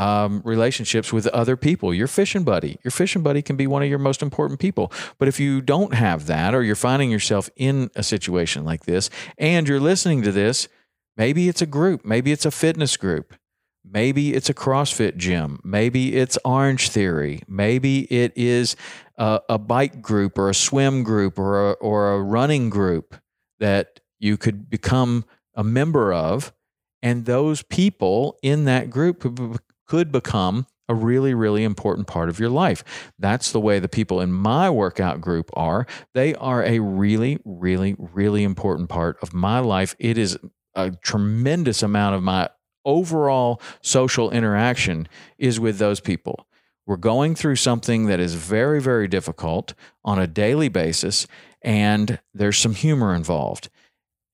um, 0.00 0.40
relationships 0.46 1.12
with 1.12 1.26
other 1.26 1.58
people. 1.58 1.92
Your 1.92 2.06
fishing 2.06 2.42
buddy, 2.42 2.78
your 2.82 2.90
fishing 2.90 3.22
buddy 3.22 3.42
can 3.42 3.56
be 3.56 3.66
one 3.66 3.82
of 3.82 3.88
your 3.90 3.98
most 3.98 4.22
important 4.22 4.58
people. 4.58 4.90
But 5.18 5.28
if 5.28 5.38
you 5.38 5.60
don't 5.60 5.92
have 5.92 6.26
that, 6.26 6.54
or 6.54 6.62
you're 6.62 6.74
finding 6.74 7.10
yourself 7.10 7.50
in 7.54 7.90
a 7.94 8.02
situation 8.02 8.64
like 8.64 8.86
this, 8.86 9.10
and 9.36 9.68
you're 9.68 9.78
listening 9.78 10.22
to 10.22 10.32
this, 10.32 10.68
maybe 11.18 11.50
it's 11.50 11.60
a 11.60 11.66
group, 11.66 12.02
maybe 12.02 12.32
it's 12.32 12.46
a 12.46 12.50
fitness 12.50 12.96
group, 12.96 13.34
maybe 13.84 14.32
it's 14.32 14.48
a 14.48 14.54
CrossFit 14.54 15.18
gym, 15.18 15.60
maybe 15.62 16.16
it's 16.16 16.38
Orange 16.46 16.88
Theory, 16.88 17.42
maybe 17.46 18.10
it 18.10 18.32
is 18.36 18.76
a, 19.18 19.42
a 19.50 19.58
bike 19.58 20.00
group 20.00 20.38
or 20.38 20.48
a 20.48 20.54
swim 20.54 21.02
group 21.02 21.38
or 21.38 21.72
a, 21.72 21.72
or 21.74 22.14
a 22.14 22.22
running 22.22 22.70
group 22.70 23.16
that 23.58 24.00
you 24.18 24.38
could 24.38 24.70
become 24.70 25.26
a 25.54 25.62
member 25.62 26.10
of. 26.10 26.54
And 27.02 27.26
those 27.26 27.62
people 27.62 28.38
in 28.42 28.64
that 28.64 28.88
group 28.88 29.24
could 29.90 30.12
become 30.12 30.64
a 30.88 30.94
really, 30.94 31.34
really 31.34 31.64
important 31.64 32.06
part 32.06 32.28
of 32.28 32.38
your 32.38 32.48
life. 32.48 32.84
That's 33.18 33.50
the 33.50 33.58
way 33.58 33.80
the 33.80 33.88
people 33.88 34.20
in 34.20 34.30
my 34.30 34.70
workout 34.70 35.20
group 35.20 35.50
are. 35.54 35.84
They 36.14 36.32
are 36.36 36.62
a 36.62 36.78
really, 36.78 37.40
really, 37.44 37.96
really 37.98 38.44
important 38.44 38.88
part 38.88 39.16
of 39.20 39.34
my 39.34 39.58
life. 39.58 39.96
It 39.98 40.16
is 40.16 40.38
a 40.76 40.92
tremendous 40.92 41.82
amount 41.82 42.14
of 42.14 42.22
my 42.22 42.50
overall 42.84 43.60
social 43.82 44.30
interaction 44.30 45.08
is 45.38 45.58
with 45.58 45.78
those 45.78 45.98
people. 45.98 46.46
We're 46.86 46.96
going 46.96 47.34
through 47.34 47.56
something 47.56 48.06
that 48.06 48.20
is 48.20 48.34
very, 48.34 48.80
very 48.80 49.08
difficult 49.08 49.74
on 50.04 50.20
a 50.20 50.28
daily 50.28 50.68
basis, 50.68 51.26
and 51.62 52.20
there's 52.32 52.58
some 52.58 52.74
humor 52.74 53.12
involved 53.12 53.70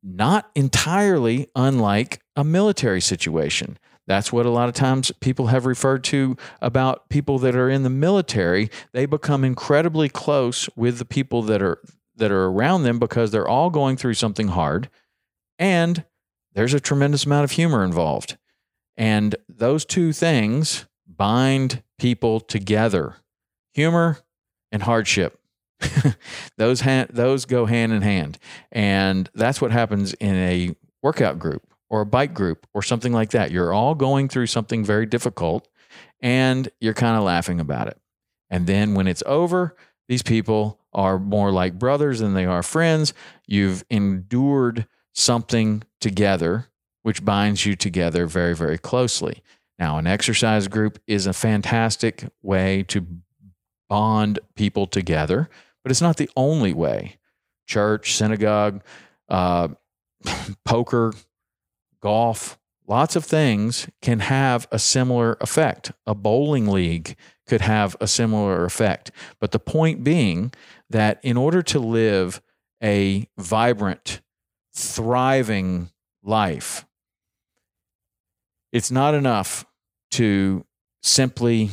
not 0.03 0.51
entirely 0.55 1.49
unlike 1.57 2.21
a 2.37 2.45
military 2.45 3.01
situation. 3.01 3.79
That's 4.07 4.33
what 4.33 4.47
a 4.47 4.51
lot 4.51 4.69
of 4.69 4.75
times 4.75 5.11
people 5.21 5.49
have 5.49 5.67
referred 5.67 6.05
to 6.05 6.37
about 6.61 7.09
people 7.09 7.39
that 7.41 7.57
are 7.57 7.69
in 7.69 7.83
the 7.83 7.91
military. 7.91 8.71
They 8.93 9.07
become 9.07 9.45
incredibly 9.45 10.09
close 10.09 10.69
with 10.77 10.99
the 10.99 11.05
people 11.05 11.43
that 11.43 11.63
are 11.63 11.81
that 12.17 12.31
are 12.31 12.47
around 12.47 12.85
them 12.85 12.99
because 12.99 13.31
they're 13.31 13.49
all 13.49 13.69
going 13.69 13.97
through 13.97 14.15
something 14.15 14.49
hard 14.49 14.89
and 15.59 16.05
there's 16.55 16.75
a 16.75 16.81
tremendous 16.81 17.27
amount 17.27 17.45
of 17.45 17.51
humor 17.53 17.85
involved. 17.85 18.39
And 18.97 19.37
those 19.49 19.85
two 19.85 20.13
things 20.13 20.87
bind 21.07 21.83
people 21.99 22.41
together. 22.41 23.17
Humor 23.75 24.19
and 24.73 24.83
hardship. 24.83 25.39
those 26.57 26.81
ha- 26.81 27.07
those 27.11 27.45
go 27.45 27.67
hand 27.67 27.93
in 27.93 28.01
hand, 28.01 28.39
and 28.73 29.29
that's 29.35 29.61
what 29.61 29.71
happens 29.71 30.15
in 30.15 30.35
a 30.35 30.75
workout 31.03 31.39
group 31.39 31.63
or 31.89 32.01
a 32.01 32.07
bike 32.07 32.35
group 32.35 32.67
or 32.75 32.83
something 32.83 33.13
like 33.13 33.31
that. 33.31 33.51
You're 33.51 33.73
all 33.73 33.95
going 33.95 34.29
through 34.29 34.47
something 34.47 34.85
very 34.85 35.07
difficult, 35.07 35.69
and 36.21 36.69
you're 36.81 36.95
kind 36.95 37.17
of 37.17 37.23
laughing 37.23 37.61
about 37.61 37.89
it. 37.89 37.99
And 38.51 38.67
then 38.67 38.95
when 38.95 39.07
it's 39.09 39.23
over, 39.27 39.77
these 40.09 40.23
people 40.23 40.81
are 40.93 41.19
more 41.19 41.51
like 41.51 41.79
brothers 41.79 42.21
than 42.21 42.35
they 42.35 42.45
are 42.45 42.63
friends. 42.63 43.13
You've 43.47 43.85
endured 43.91 44.87
something 45.15 45.83
together, 46.01 46.69
which 47.03 47.25
binds 47.25 47.67
you 47.67 47.75
together 47.75 48.27
very, 48.27 48.55
very 48.55 48.79
closely. 48.79 49.43
Now, 49.79 49.99
an 49.99 50.07
exercise 50.07 50.69
group 50.69 50.99
is 51.07 51.27
a 51.27 51.33
fantastic 51.33 52.25
way 52.43 52.83
to 52.85 53.07
bond 53.89 54.39
people 54.55 54.87
together 54.87 55.49
but 55.87 55.93
it's 55.93 56.03
not 56.03 56.17
the 56.17 56.29
only 56.35 56.73
way. 56.73 57.17
Church, 57.69 58.17
synagogue, 58.17 58.83
uh, 59.29 59.69
poker, 60.65 61.13
golf, 62.07 62.57
lots 62.87 63.17
of 63.17 63.25
things 63.25 63.89
can 64.01 64.21
have 64.21 64.69
a 64.71 64.79
similar 64.79 65.37
effect. 65.41 65.91
A 66.07 66.15
bowling 66.15 66.69
league 66.69 67.17
could 67.49 67.63
have 67.63 67.97
a 68.01 68.07
similar 68.07 68.65
effect. 68.65 69.11
But 69.41 69.51
the 69.51 69.59
point 69.59 70.05
being 70.05 70.53
that 70.89 71.19
in 71.25 71.37
order 71.37 71.63
to 71.63 71.81
live 71.81 72.41
a 72.81 73.29
vibrant, 73.37 74.21
thriving 74.73 75.91
life, 76.23 76.87
it's 78.71 78.93
not 78.93 79.13
enough 79.13 79.67
to 80.13 80.65
simply 81.03 81.71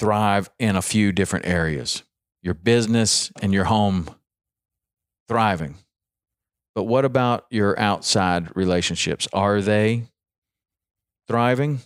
thrive 0.00 0.48
in 0.58 0.76
a 0.76 0.82
few 0.82 1.12
different 1.12 1.44
areas 1.44 2.04
your 2.40 2.54
business 2.54 3.30
and 3.42 3.52
your 3.52 3.64
home 3.64 4.08
thriving. 5.28 5.74
But 6.78 6.84
what 6.84 7.04
about 7.04 7.44
your 7.50 7.76
outside 7.76 8.54
relationships? 8.54 9.26
Are 9.32 9.60
they 9.60 10.04
thriving? 11.26 11.80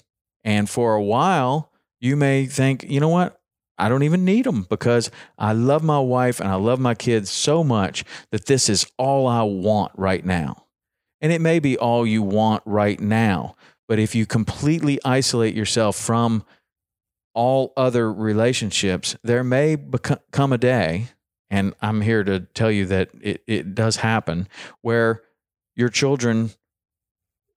And 0.45 0.69
for 0.69 0.93
a 0.93 1.03
while, 1.03 1.73
you 1.99 2.15
may 2.15 2.45
think, 2.45 2.85
you 2.87 3.01
know 3.01 3.09
what? 3.09 3.41
I 3.79 3.89
don't 3.89 4.03
even 4.03 4.27
need 4.27 4.45
them 4.45 4.67
because 4.69 5.11
I 5.39 5.55
love 5.55 5.83
my 5.83 5.99
wife 5.99 6.41
and 6.41 6.49
I 6.51 6.57
love 6.57 6.79
my 6.79 6.95
kids 6.95 7.31
so 7.31 7.65
much 7.65 8.05
that 8.33 8.45
this 8.45 8.69
is 8.69 8.87
all 8.99 9.27
I 9.27 9.45
want 9.45 9.93
right 9.97 10.27
now. 10.27 10.67
And 11.23 11.33
it 11.33 11.41
may 11.41 11.59
be 11.59 11.79
all 11.79 12.07
you 12.07 12.23
want 12.23 12.63
right 12.67 13.01
now. 13.01 13.57
But 13.89 13.99
if 13.99 14.15
you 14.15 14.27
completely 14.27 14.99
isolate 15.07 15.55
yourself 15.55 15.97
from 15.97 16.45
all 17.33 17.73
other 17.79 18.13
relationships, 18.13 19.17
there 19.25 19.43
may 19.43 19.75
become 19.75 20.53
a 20.53 20.59
day, 20.59 21.07
and 21.52 21.75
I'm 21.82 22.00
here 22.00 22.25
to 22.25 22.40
tell 22.40 22.71
you 22.71 22.87
that 22.87 23.11
it, 23.21 23.44
it 23.47 23.75
does 23.75 23.97
happen, 23.97 24.49
where 24.80 25.21
your 25.76 25.90
children 25.90 26.50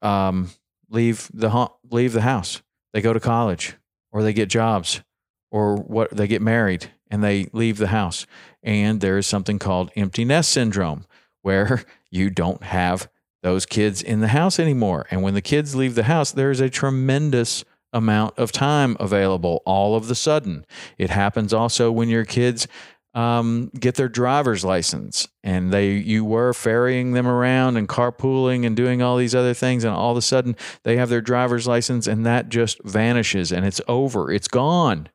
um, 0.02 0.50
leave 0.90 1.32
the 1.34 1.70
leave 1.90 2.12
the 2.12 2.22
house. 2.22 2.62
They 2.94 3.00
go 3.00 3.14
to 3.14 3.22
college, 3.22 3.76
or 4.12 4.22
they 4.22 4.34
get 4.34 4.50
jobs, 4.50 5.02
or 5.50 5.78
what 5.78 6.12
they 6.12 6.28
get 6.28 6.42
married, 6.42 6.92
and 7.10 7.24
they 7.24 7.48
leave 7.54 7.78
the 7.78 7.88
house. 7.88 8.28
And 8.62 9.00
there 9.00 9.18
is 9.18 9.28
something 9.28 9.60
called 9.60 9.92
empty 9.96 10.26
nest 10.26 10.52
syndrome, 10.52 11.06
where 11.42 11.86
you 12.12 12.30
don't 12.30 12.64
have 12.64 13.10
those 13.44 13.66
kids 13.66 14.02
in 14.02 14.20
the 14.20 14.28
house 14.28 14.60
anymore. 14.60 15.06
And 15.10 15.24
when 15.24 15.36
the 15.36 15.42
kids 15.42 15.74
leave 15.74 15.96
the 15.96 16.04
house, 16.04 16.34
there 16.34 16.52
is 16.52 16.60
a 16.60 16.70
tremendous 16.70 17.64
amount 17.94 18.38
of 18.38 18.52
time 18.52 18.98
available 19.00 19.64
all 19.66 19.96
of 19.96 20.08
the 20.08 20.16
sudden. 20.16 20.66
It 20.98 21.10
happens 21.10 21.54
also 21.54 21.94
when 21.94 22.10
your 22.10 22.26
kids 22.26 22.68
um, 23.16 23.72
get 23.80 23.96
their 23.96 24.10
driver's 24.10 24.64
license. 24.64 25.28
And 25.44 25.72
they 25.72 25.94
you 25.94 26.24
were 26.24 26.54
ferrying 26.54 27.14
them 27.14 27.28
around 27.28 27.78
and 27.78 27.88
carpooling 27.88 28.66
and 28.66 28.76
doing 28.76 29.02
all 29.02 29.18
these 29.18 29.34
other 29.34 29.54
things. 29.54 29.84
And 29.84 29.96
all 29.96 30.12
of 30.12 30.18
a 30.18 30.22
sudden 30.22 30.56
they 30.84 30.98
have 30.98 31.10
their 31.10 31.22
driver's 31.22 31.66
license 31.66 32.06
and 32.06 32.26
that 32.26 32.50
just 32.50 32.84
vanishes 32.84 33.52
and 33.52 33.66
it's 33.66 33.82
over. 33.88 34.32
It's 34.32 34.50
gone. 34.50 35.10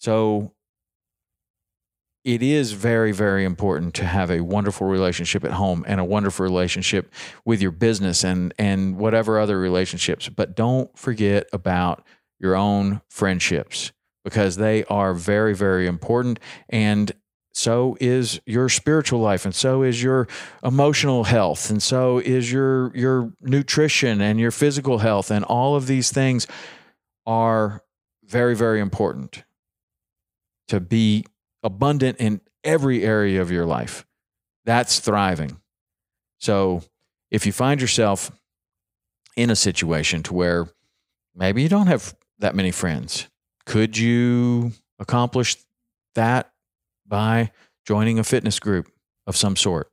So 0.00 0.52
it 2.24 2.42
is 2.42 2.72
very, 2.72 3.12
very 3.12 3.44
important 3.44 3.94
to 3.94 4.04
have 4.04 4.30
a 4.30 4.40
wonderful 4.40 4.86
relationship 4.86 5.44
at 5.44 5.52
home 5.52 5.84
and 5.86 6.00
a 6.00 6.04
wonderful 6.04 6.42
relationship 6.44 7.12
with 7.44 7.62
your 7.62 7.70
business 7.70 8.24
and 8.24 8.52
and 8.58 8.98
whatever 8.98 9.38
other 9.38 9.58
relationships. 9.58 10.28
But 10.28 10.56
don't 10.56 10.96
forget 10.98 11.48
about 11.52 12.04
your 12.40 12.56
own 12.56 13.02
friendships 13.08 13.92
because 14.24 14.56
they 14.56 14.84
are 14.84 15.14
very, 15.14 15.54
very 15.54 15.86
important. 15.86 16.40
And 16.68 17.12
so 17.52 17.96
is 18.00 18.40
your 18.46 18.68
spiritual 18.68 19.20
life 19.20 19.44
and 19.44 19.54
so 19.54 19.82
is 19.82 20.02
your 20.02 20.26
emotional 20.64 21.22
health 21.22 21.70
and 21.70 21.80
so 21.80 22.18
is 22.18 22.50
your 22.50 22.90
your 22.96 23.32
nutrition 23.40 24.20
and 24.20 24.40
your 24.40 24.50
physical 24.50 24.98
health 24.98 25.30
and 25.30 25.44
all 25.44 25.76
of 25.76 25.86
these 25.86 26.10
things 26.10 26.48
are 27.26 27.84
very 28.24 28.56
very 28.56 28.80
important 28.80 29.44
to 30.66 30.80
be 30.80 31.24
abundant 31.62 32.18
in 32.18 32.40
every 32.64 33.04
area 33.04 33.40
of 33.40 33.50
your 33.50 33.66
life. 33.66 34.06
That's 34.64 34.98
thriving. 34.98 35.60
So 36.38 36.82
if 37.30 37.46
you 37.46 37.52
find 37.52 37.80
yourself 37.80 38.30
in 39.36 39.50
a 39.50 39.56
situation 39.56 40.22
to 40.24 40.34
where 40.34 40.68
maybe 41.34 41.62
you 41.62 41.68
don't 41.68 41.86
have 41.86 42.14
that 42.38 42.54
many 42.54 42.70
friends, 42.70 43.28
could 43.66 43.96
you 43.96 44.72
accomplish 44.98 45.56
that 46.14 46.52
by 47.06 47.50
joining 47.86 48.18
a 48.18 48.24
fitness 48.24 48.58
group 48.58 48.90
of 49.26 49.36
some 49.36 49.56
sort? 49.56 49.90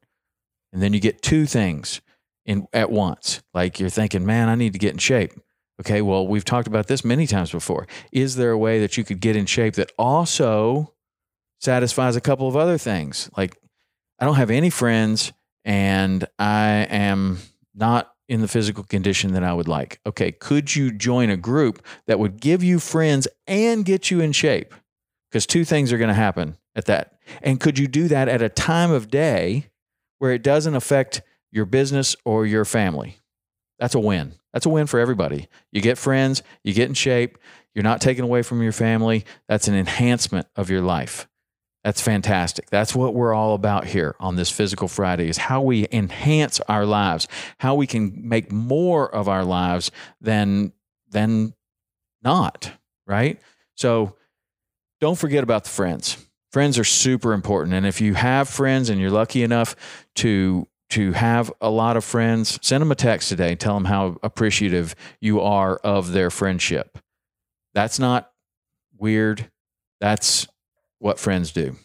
And 0.74 0.82
then 0.82 0.94
you 0.94 1.00
get 1.00 1.22
two 1.22 1.46
things 1.46 2.02
in 2.46 2.68
at 2.74 2.92
once. 2.92 3.42
Like 3.54 3.80
you're 3.80 3.90
thinking, 3.90 4.26
man, 4.26 4.50
I 4.50 4.56
need 4.56 4.74
to 4.74 4.80
get 4.80 4.94
in 4.94 4.98
shape. 4.98 5.34
Okay, 5.82 6.02
well, 6.02 6.28
we've 6.28 6.46
talked 6.46 6.68
about 6.68 6.88
this 6.88 7.04
many 7.04 7.26
times 7.26 7.52
before. 7.52 7.88
Is 8.12 8.36
there 8.36 8.52
a 8.52 8.58
way 8.58 8.80
that 8.80 8.98
you 8.98 9.04
could 9.04 9.20
get 9.20 9.36
in 9.36 9.46
shape 9.46 9.76
that 9.76 9.92
also 9.98 10.94
satisfies 11.60 12.16
a 12.16 12.22
couple 12.22 12.48
of 12.48 12.56
other 12.56 12.78
things? 12.78 13.30
Like, 13.36 13.58
I 14.20 14.26
don't 14.26 14.36
have 14.36 14.52
any 14.52 14.70
friends 14.70 15.34
and 15.66 16.26
I 16.38 16.88
am 16.90 17.40
not 17.74 18.14
in 18.32 18.40
the 18.40 18.48
physical 18.48 18.86
condition 18.86 19.34
that 19.34 19.44
I 19.44 19.52
would 19.52 19.68
like. 19.68 20.00
Okay, 20.06 20.32
could 20.32 20.74
you 20.74 20.90
join 20.90 21.30
a 21.30 21.36
group 21.36 21.84
that 22.08 22.18
would 22.18 22.40
give 22.40 22.64
you 22.64 22.80
friends 22.80 23.28
and 23.46 23.84
get 23.84 24.10
you 24.10 24.22
in 24.22 24.32
shape? 24.32 24.74
Because 25.30 25.46
two 25.46 25.66
things 25.66 25.92
are 25.92 25.98
going 25.98 26.08
to 26.08 26.14
happen 26.14 26.56
at 26.74 26.86
that. 26.86 27.20
And 27.42 27.60
could 27.60 27.78
you 27.78 27.90
do 27.90 28.08
that 28.08 28.30
at 28.30 28.42
a 28.42 28.48
time 28.48 28.90
of 28.90 29.12
day 29.12 29.68
where 30.20 30.32
it 30.32 30.44
doesn't 30.44 30.76
affect 30.76 31.22
your 31.52 31.66
business 31.66 32.16
or 32.24 32.46
your 32.46 32.64
family? 32.64 33.18
That's 33.80 33.96
a 33.96 34.00
win. 34.00 34.36
That's 34.54 34.66
a 34.66 34.70
win 34.70 34.88
for 34.88 35.02
everybody. 35.02 35.50
You 35.74 35.82
get 35.82 35.98
friends, 35.98 36.42
you 36.64 36.74
get 36.74 36.88
in 36.88 36.94
shape, 36.94 37.38
you're 37.76 37.84
not 37.84 38.00
taken 38.00 38.24
away 38.24 38.44
from 38.44 38.64
your 38.64 38.72
family. 38.72 39.26
That's 39.50 39.68
an 39.68 39.76
enhancement 39.76 40.48
of 40.56 40.70
your 40.70 40.82
life. 40.82 41.28
That's 41.84 42.02
fantastic. 42.02 42.70
That's 42.70 42.94
what 42.94 43.16
we're 43.16 43.34
all 43.34 43.56
about 43.56 43.86
here 43.86 44.16
on 44.20 44.36
this 44.36 44.52
Physical 44.52 44.88
Friday 44.88 45.28
is 45.28 45.38
how 45.38 45.62
we 45.62 45.88
enhance 45.92 46.60
our 46.62 46.86
lives, 46.86 47.28
how 47.58 47.74
we 47.74 47.88
can 47.88 48.28
make 48.28 48.52
more 48.52 49.14
of 49.14 49.28
our 49.28 49.44
lives 49.44 49.92
than 50.20 50.74
than 51.10 51.54
not, 52.24 52.72
right? 53.08 53.42
So 53.76 54.16
don't 55.00 55.18
forget 55.18 55.44
about 55.44 55.64
the 55.64 55.72
friends. 55.72 56.18
Friends 56.52 56.78
are 56.78 56.84
super 56.84 57.34
important 57.34 57.74
and 57.74 57.86
if 57.86 58.00
you 58.00 58.14
have 58.14 58.48
friends 58.48 58.90
and 58.90 59.02
you're 59.02 59.10
lucky 59.10 59.42
enough 59.42 59.76
to 60.16 60.68
to 60.92 61.14
have 61.14 61.52
a 61.62 61.70
lot 61.70 61.96
of 61.96 62.04
friends, 62.04 62.60
send 62.62 62.82
them 62.82 62.92
a 62.92 62.96
text 62.96 63.30
today. 63.30 63.56
Tell 63.56 63.74
them 63.76 63.86
how 63.86 64.18
appreciative 64.22 64.94
you 65.22 65.40
are 65.40 65.78
of 65.78 66.12
their 66.12 66.30
friendship. 66.30 67.00
That's 67.74 67.98
not 67.98 68.30
weird. 68.98 69.50
That's 70.02 70.48
what 71.02 71.20
friends 71.20 71.52
do. 71.52 71.76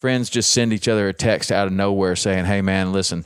Friends 0.00 0.30
just 0.30 0.50
send 0.50 0.72
each 0.72 0.88
other 0.88 1.08
a 1.08 1.12
text 1.12 1.52
out 1.52 1.66
of 1.66 1.72
nowhere 1.72 2.16
saying, 2.16 2.44
Hey, 2.46 2.62
man, 2.62 2.92
listen, 2.92 3.24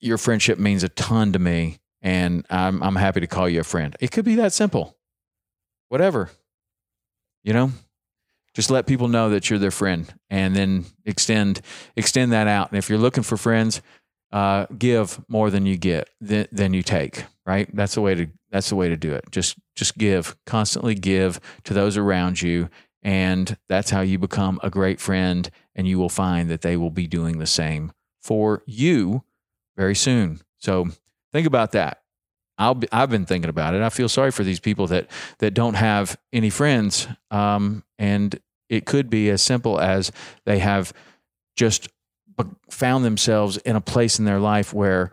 your 0.00 0.18
friendship 0.18 0.58
means 0.58 0.82
a 0.82 0.88
ton 0.88 1.32
to 1.32 1.38
me, 1.38 1.78
and 2.02 2.44
I'm, 2.50 2.82
I'm 2.82 2.96
happy 2.96 3.20
to 3.20 3.26
call 3.26 3.48
you 3.48 3.60
a 3.60 3.64
friend. 3.64 3.96
It 4.00 4.10
could 4.10 4.24
be 4.24 4.36
that 4.36 4.52
simple. 4.52 4.96
Whatever. 5.88 6.30
You 7.42 7.52
know, 7.52 7.72
just 8.54 8.70
let 8.70 8.86
people 8.86 9.08
know 9.08 9.30
that 9.30 9.50
you're 9.50 9.58
their 9.58 9.70
friend 9.70 10.12
and 10.30 10.56
then 10.56 10.86
extend 11.04 11.60
extend 11.94 12.32
that 12.32 12.48
out 12.48 12.70
and 12.70 12.78
if 12.78 12.88
you're 12.88 12.98
looking 12.98 13.22
for 13.22 13.36
friends 13.36 13.82
uh, 14.32 14.66
give 14.76 15.20
more 15.28 15.50
than 15.50 15.66
you 15.66 15.76
get 15.76 16.08
than, 16.20 16.48
than 16.50 16.72
you 16.74 16.82
take 16.82 17.24
right 17.44 17.68
that's 17.76 17.94
the 17.94 18.00
way 18.00 18.14
to 18.14 18.26
that's 18.50 18.70
the 18.70 18.74
way 18.74 18.88
to 18.88 18.96
do 18.96 19.12
it 19.12 19.24
just 19.30 19.56
just 19.76 19.96
give 19.98 20.34
constantly 20.46 20.94
give 20.94 21.38
to 21.64 21.74
those 21.74 21.96
around 21.98 22.40
you 22.40 22.68
and 23.06 23.56
that's 23.68 23.90
how 23.90 24.00
you 24.00 24.18
become 24.18 24.58
a 24.62 24.68
great 24.68 25.00
friend 25.00 25.48
and 25.74 25.86
you 25.86 25.98
will 25.98 26.08
find 26.08 26.50
that 26.50 26.62
they 26.62 26.76
will 26.76 26.90
be 26.90 27.06
doing 27.06 27.38
the 27.38 27.46
same 27.46 27.92
for 28.20 28.62
you 28.66 29.22
very 29.76 29.94
soon 29.94 30.40
so 30.58 30.88
think 31.32 31.46
about 31.46 31.72
that 31.72 32.02
I'll 32.58 32.74
be, 32.74 32.88
I've 32.90 33.10
been 33.10 33.26
thinking 33.26 33.50
about 33.50 33.74
it. 33.74 33.82
I 33.82 33.90
feel 33.90 34.08
sorry 34.08 34.30
for 34.30 34.42
these 34.42 34.60
people 34.60 34.86
that 34.88 35.10
that 35.38 35.52
don't 35.52 35.74
have 35.74 36.18
any 36.32 36.50
friends, 36.50 37.06
um, 37.30 37.84
and 37.98 38.38
it 38.68 38.86
could 38.86 39.10
be 39.10 39.30
as 39.30 39.42
simple 39.42 39.78
as 39.78 40.10
they 40.44 40.58
have 40.58 40.92
just 41.54 41.88
found 42.70 43.04
themselves 43.04 43.56
in 43.58 43.76
a 43.76 43.80
place 43.80 44.18
in 44.18 44.24
their 44.24 44.40
life 44.40 44.74
where 44.74 45.10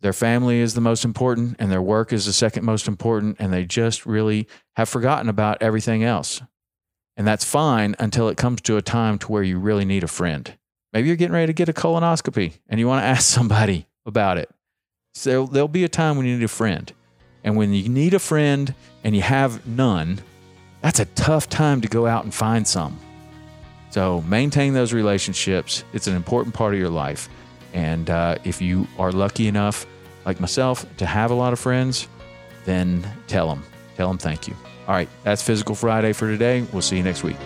their 0.00 0.12
family 0.12 0.60
is 0.60 0.74
the 0.74 0.80
most 0.80 1.04
important 1.04 1.56
and 1.58 1.70
their 1.70 1.82
work 1.82 2.12
is 2.12 2.26
the 2.26 2.32
second 2.32 2.64
most 2.64 2.88
important, 2.88 3.36
and 3.38 3.52
they 3.52 3.64
just 3.64 4.04
really 4.06 4.46
have 4.76 4.88
forgotten 4.88 5.28
about 5.28 5.58
everything 5.62 6.04
else. 6.04 6.42
And 7.16 7.26
that's 7.26 7.44
fine 7.44 7.96
until 7.98 8.28
it 8.28 8.36
comes 8.36 8.60
to 8.62 8.76
a 8.76 8.82
time 8.82 9.18
to 9.20 9.32
where 9.32 9.42
you 9.42 9.58
really 9.58 9.84
need 9.84 10.04
a 10.04 10.08
friend. 10.08 10.56
Maybe 10.92 11.08
you're 11.08 11.16
getting 11.16 11.34
ready 11.34 11.46
to 11.46 11.52
get 11.52 11.68
a 11.68 11.72
colonoscopy 11.72 12.54
and 12.68 12.78
you 12.78 12.86
want 12.86 13.02
to 13.02 13.06
ask 13.14 13.22
somebody 13.22 13.86
about 14.04 14.38
it. 14.38 14.50
So 15.14 15.46
there'll 15.46 15.68
be 15.68 15.84
a 15.84 15.88
time 15.88 16.16
when 16.16 16.26
you 16.26 16.36
need 16.36 16.44
a 16.44 16.48
friend. 16.48 16.92
And 17.42 17.56
when 17.56 17.72
you 17.72 17.88
need 17.88 18.12
a 18.12 18.18
friend 18.18 18.74
and 19.02 19.16
you 19.16 19.22
have 19.22 19.66
none, 19.66 20.20
that's 20.82 21.00
a 21.00 21.04
tough 21.06 21.48
time 21.48 21.80
to 21.80 21.88
go 21.88 22.06
out 22.06 22.24
and 22.24 22.34
find 22.34 22.66
some. 22.66 22.98
So 23.90 24.20
maintain 24.22 24.74
those 24.74 24.92
relationships. 24.92 25.84
It's 25.92 26.06
an 26.06 26.16
important 26.16 26.54
part 26.54 26.74
of 26.74 26.80
your 26.80 26.90
life. 26.90 27.28
And 27.72 28.10
uh, 28.10 28.36
if 28.44 28.60
you 28.60 28.86
are 28.98 29.12
lucky 29.12 29.48
enough, 29.48 29.86
like 30.24 30.40
myself, 30.40 30.84
to 30.98 31.06
have 31.06 31.30
a 31.30 31.34
lot 31.34 31.52
of 31.52 31.58
friends, 31.58 32.08
then 32.64 33.08
tell 33.26 33.48
them. 33.48 33.62
Tell 33.96 34.08
them 34.08 34.18
thank 34.18 34.48
you. 34.48 34.54
All 34.86 34.94
right, 34.94 35.08
that's 35.24 35.42
Physical 35.42 35.74
Friday 35.74 36.12
for 36.12 36.28
today. 36.28 36.64
We'll 36.72 36.82
see 36.82 36.96
you 36.96 37.02
next 37.02 37.24
week. 37.24 37.36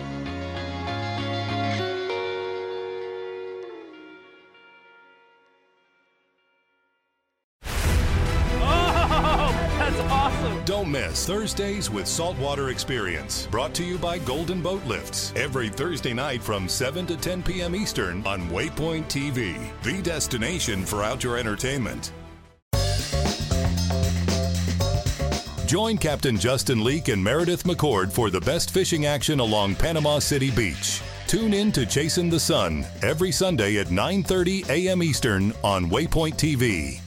Oh, 8.63 9.51
that's 9.79 9.99
awesome! 10.01 10.63
Don't 10.65 10.91
miss 10.91 11.25
Thursdays 11.25 11.89
with 11.89 12.05
Saltwater 12.05 12.69
Experience, 12.69 13.47
brought 13.47 13.73
to 13.73 13.83
you 13.83 13.97
by 13.97 14.19
Golden 14.19 14.61
Boat 14.61 14.85
Lifts, 14.85 15.33
every 15.35 15.69
Thursday 15.69 16.13
night 16.13 16.43
from 16.43 16.69
7 16.69 17.07
to 17.07 17.17
10 17.17 17.41
p.m. 17.41 17.75
Eastern 17.75 18.25
on 18.27 18.41
Waypoint 18.49 19.05
TV, 19.05 19.57
the 19.81 19.99
destination 20.03 20.85
for 20.85 21.01
outdoor 21.01 21.39
entertainment. 21.39 22.11
Join 25.71 25.97
Captain 25.97 26.37
Justin 26.37 26.83
Leake 26.83 27.07
and 27.07 27.23
Meredith 27.23 27.63
McCord 27.63 28.11
for 28.11 28.29
the 28.29 28.41
best 28.41 28.71
fishing 28.71 29.05
action 29.05 29.39
along 29.39 29.75
Panama 29.75 30.19
City 30.19 30.51
Beach. 30.51 31.01
Tune 31.27 31.53
in 31.53 31.71
to 31.71 31.85
Chasing 31.85 32.29
the 32.29 32.41
Sun 32.41 32.85
every 33.01 33.31
Sunday 33.31 33.77
at 33.77 33.87
9:30 33.87 34.67
a.m. 34.67 35.01
Eastern 35.01 35.53
on 35.63 35.89
Waypoint 35.89 36.35
TV. 36.35 36.99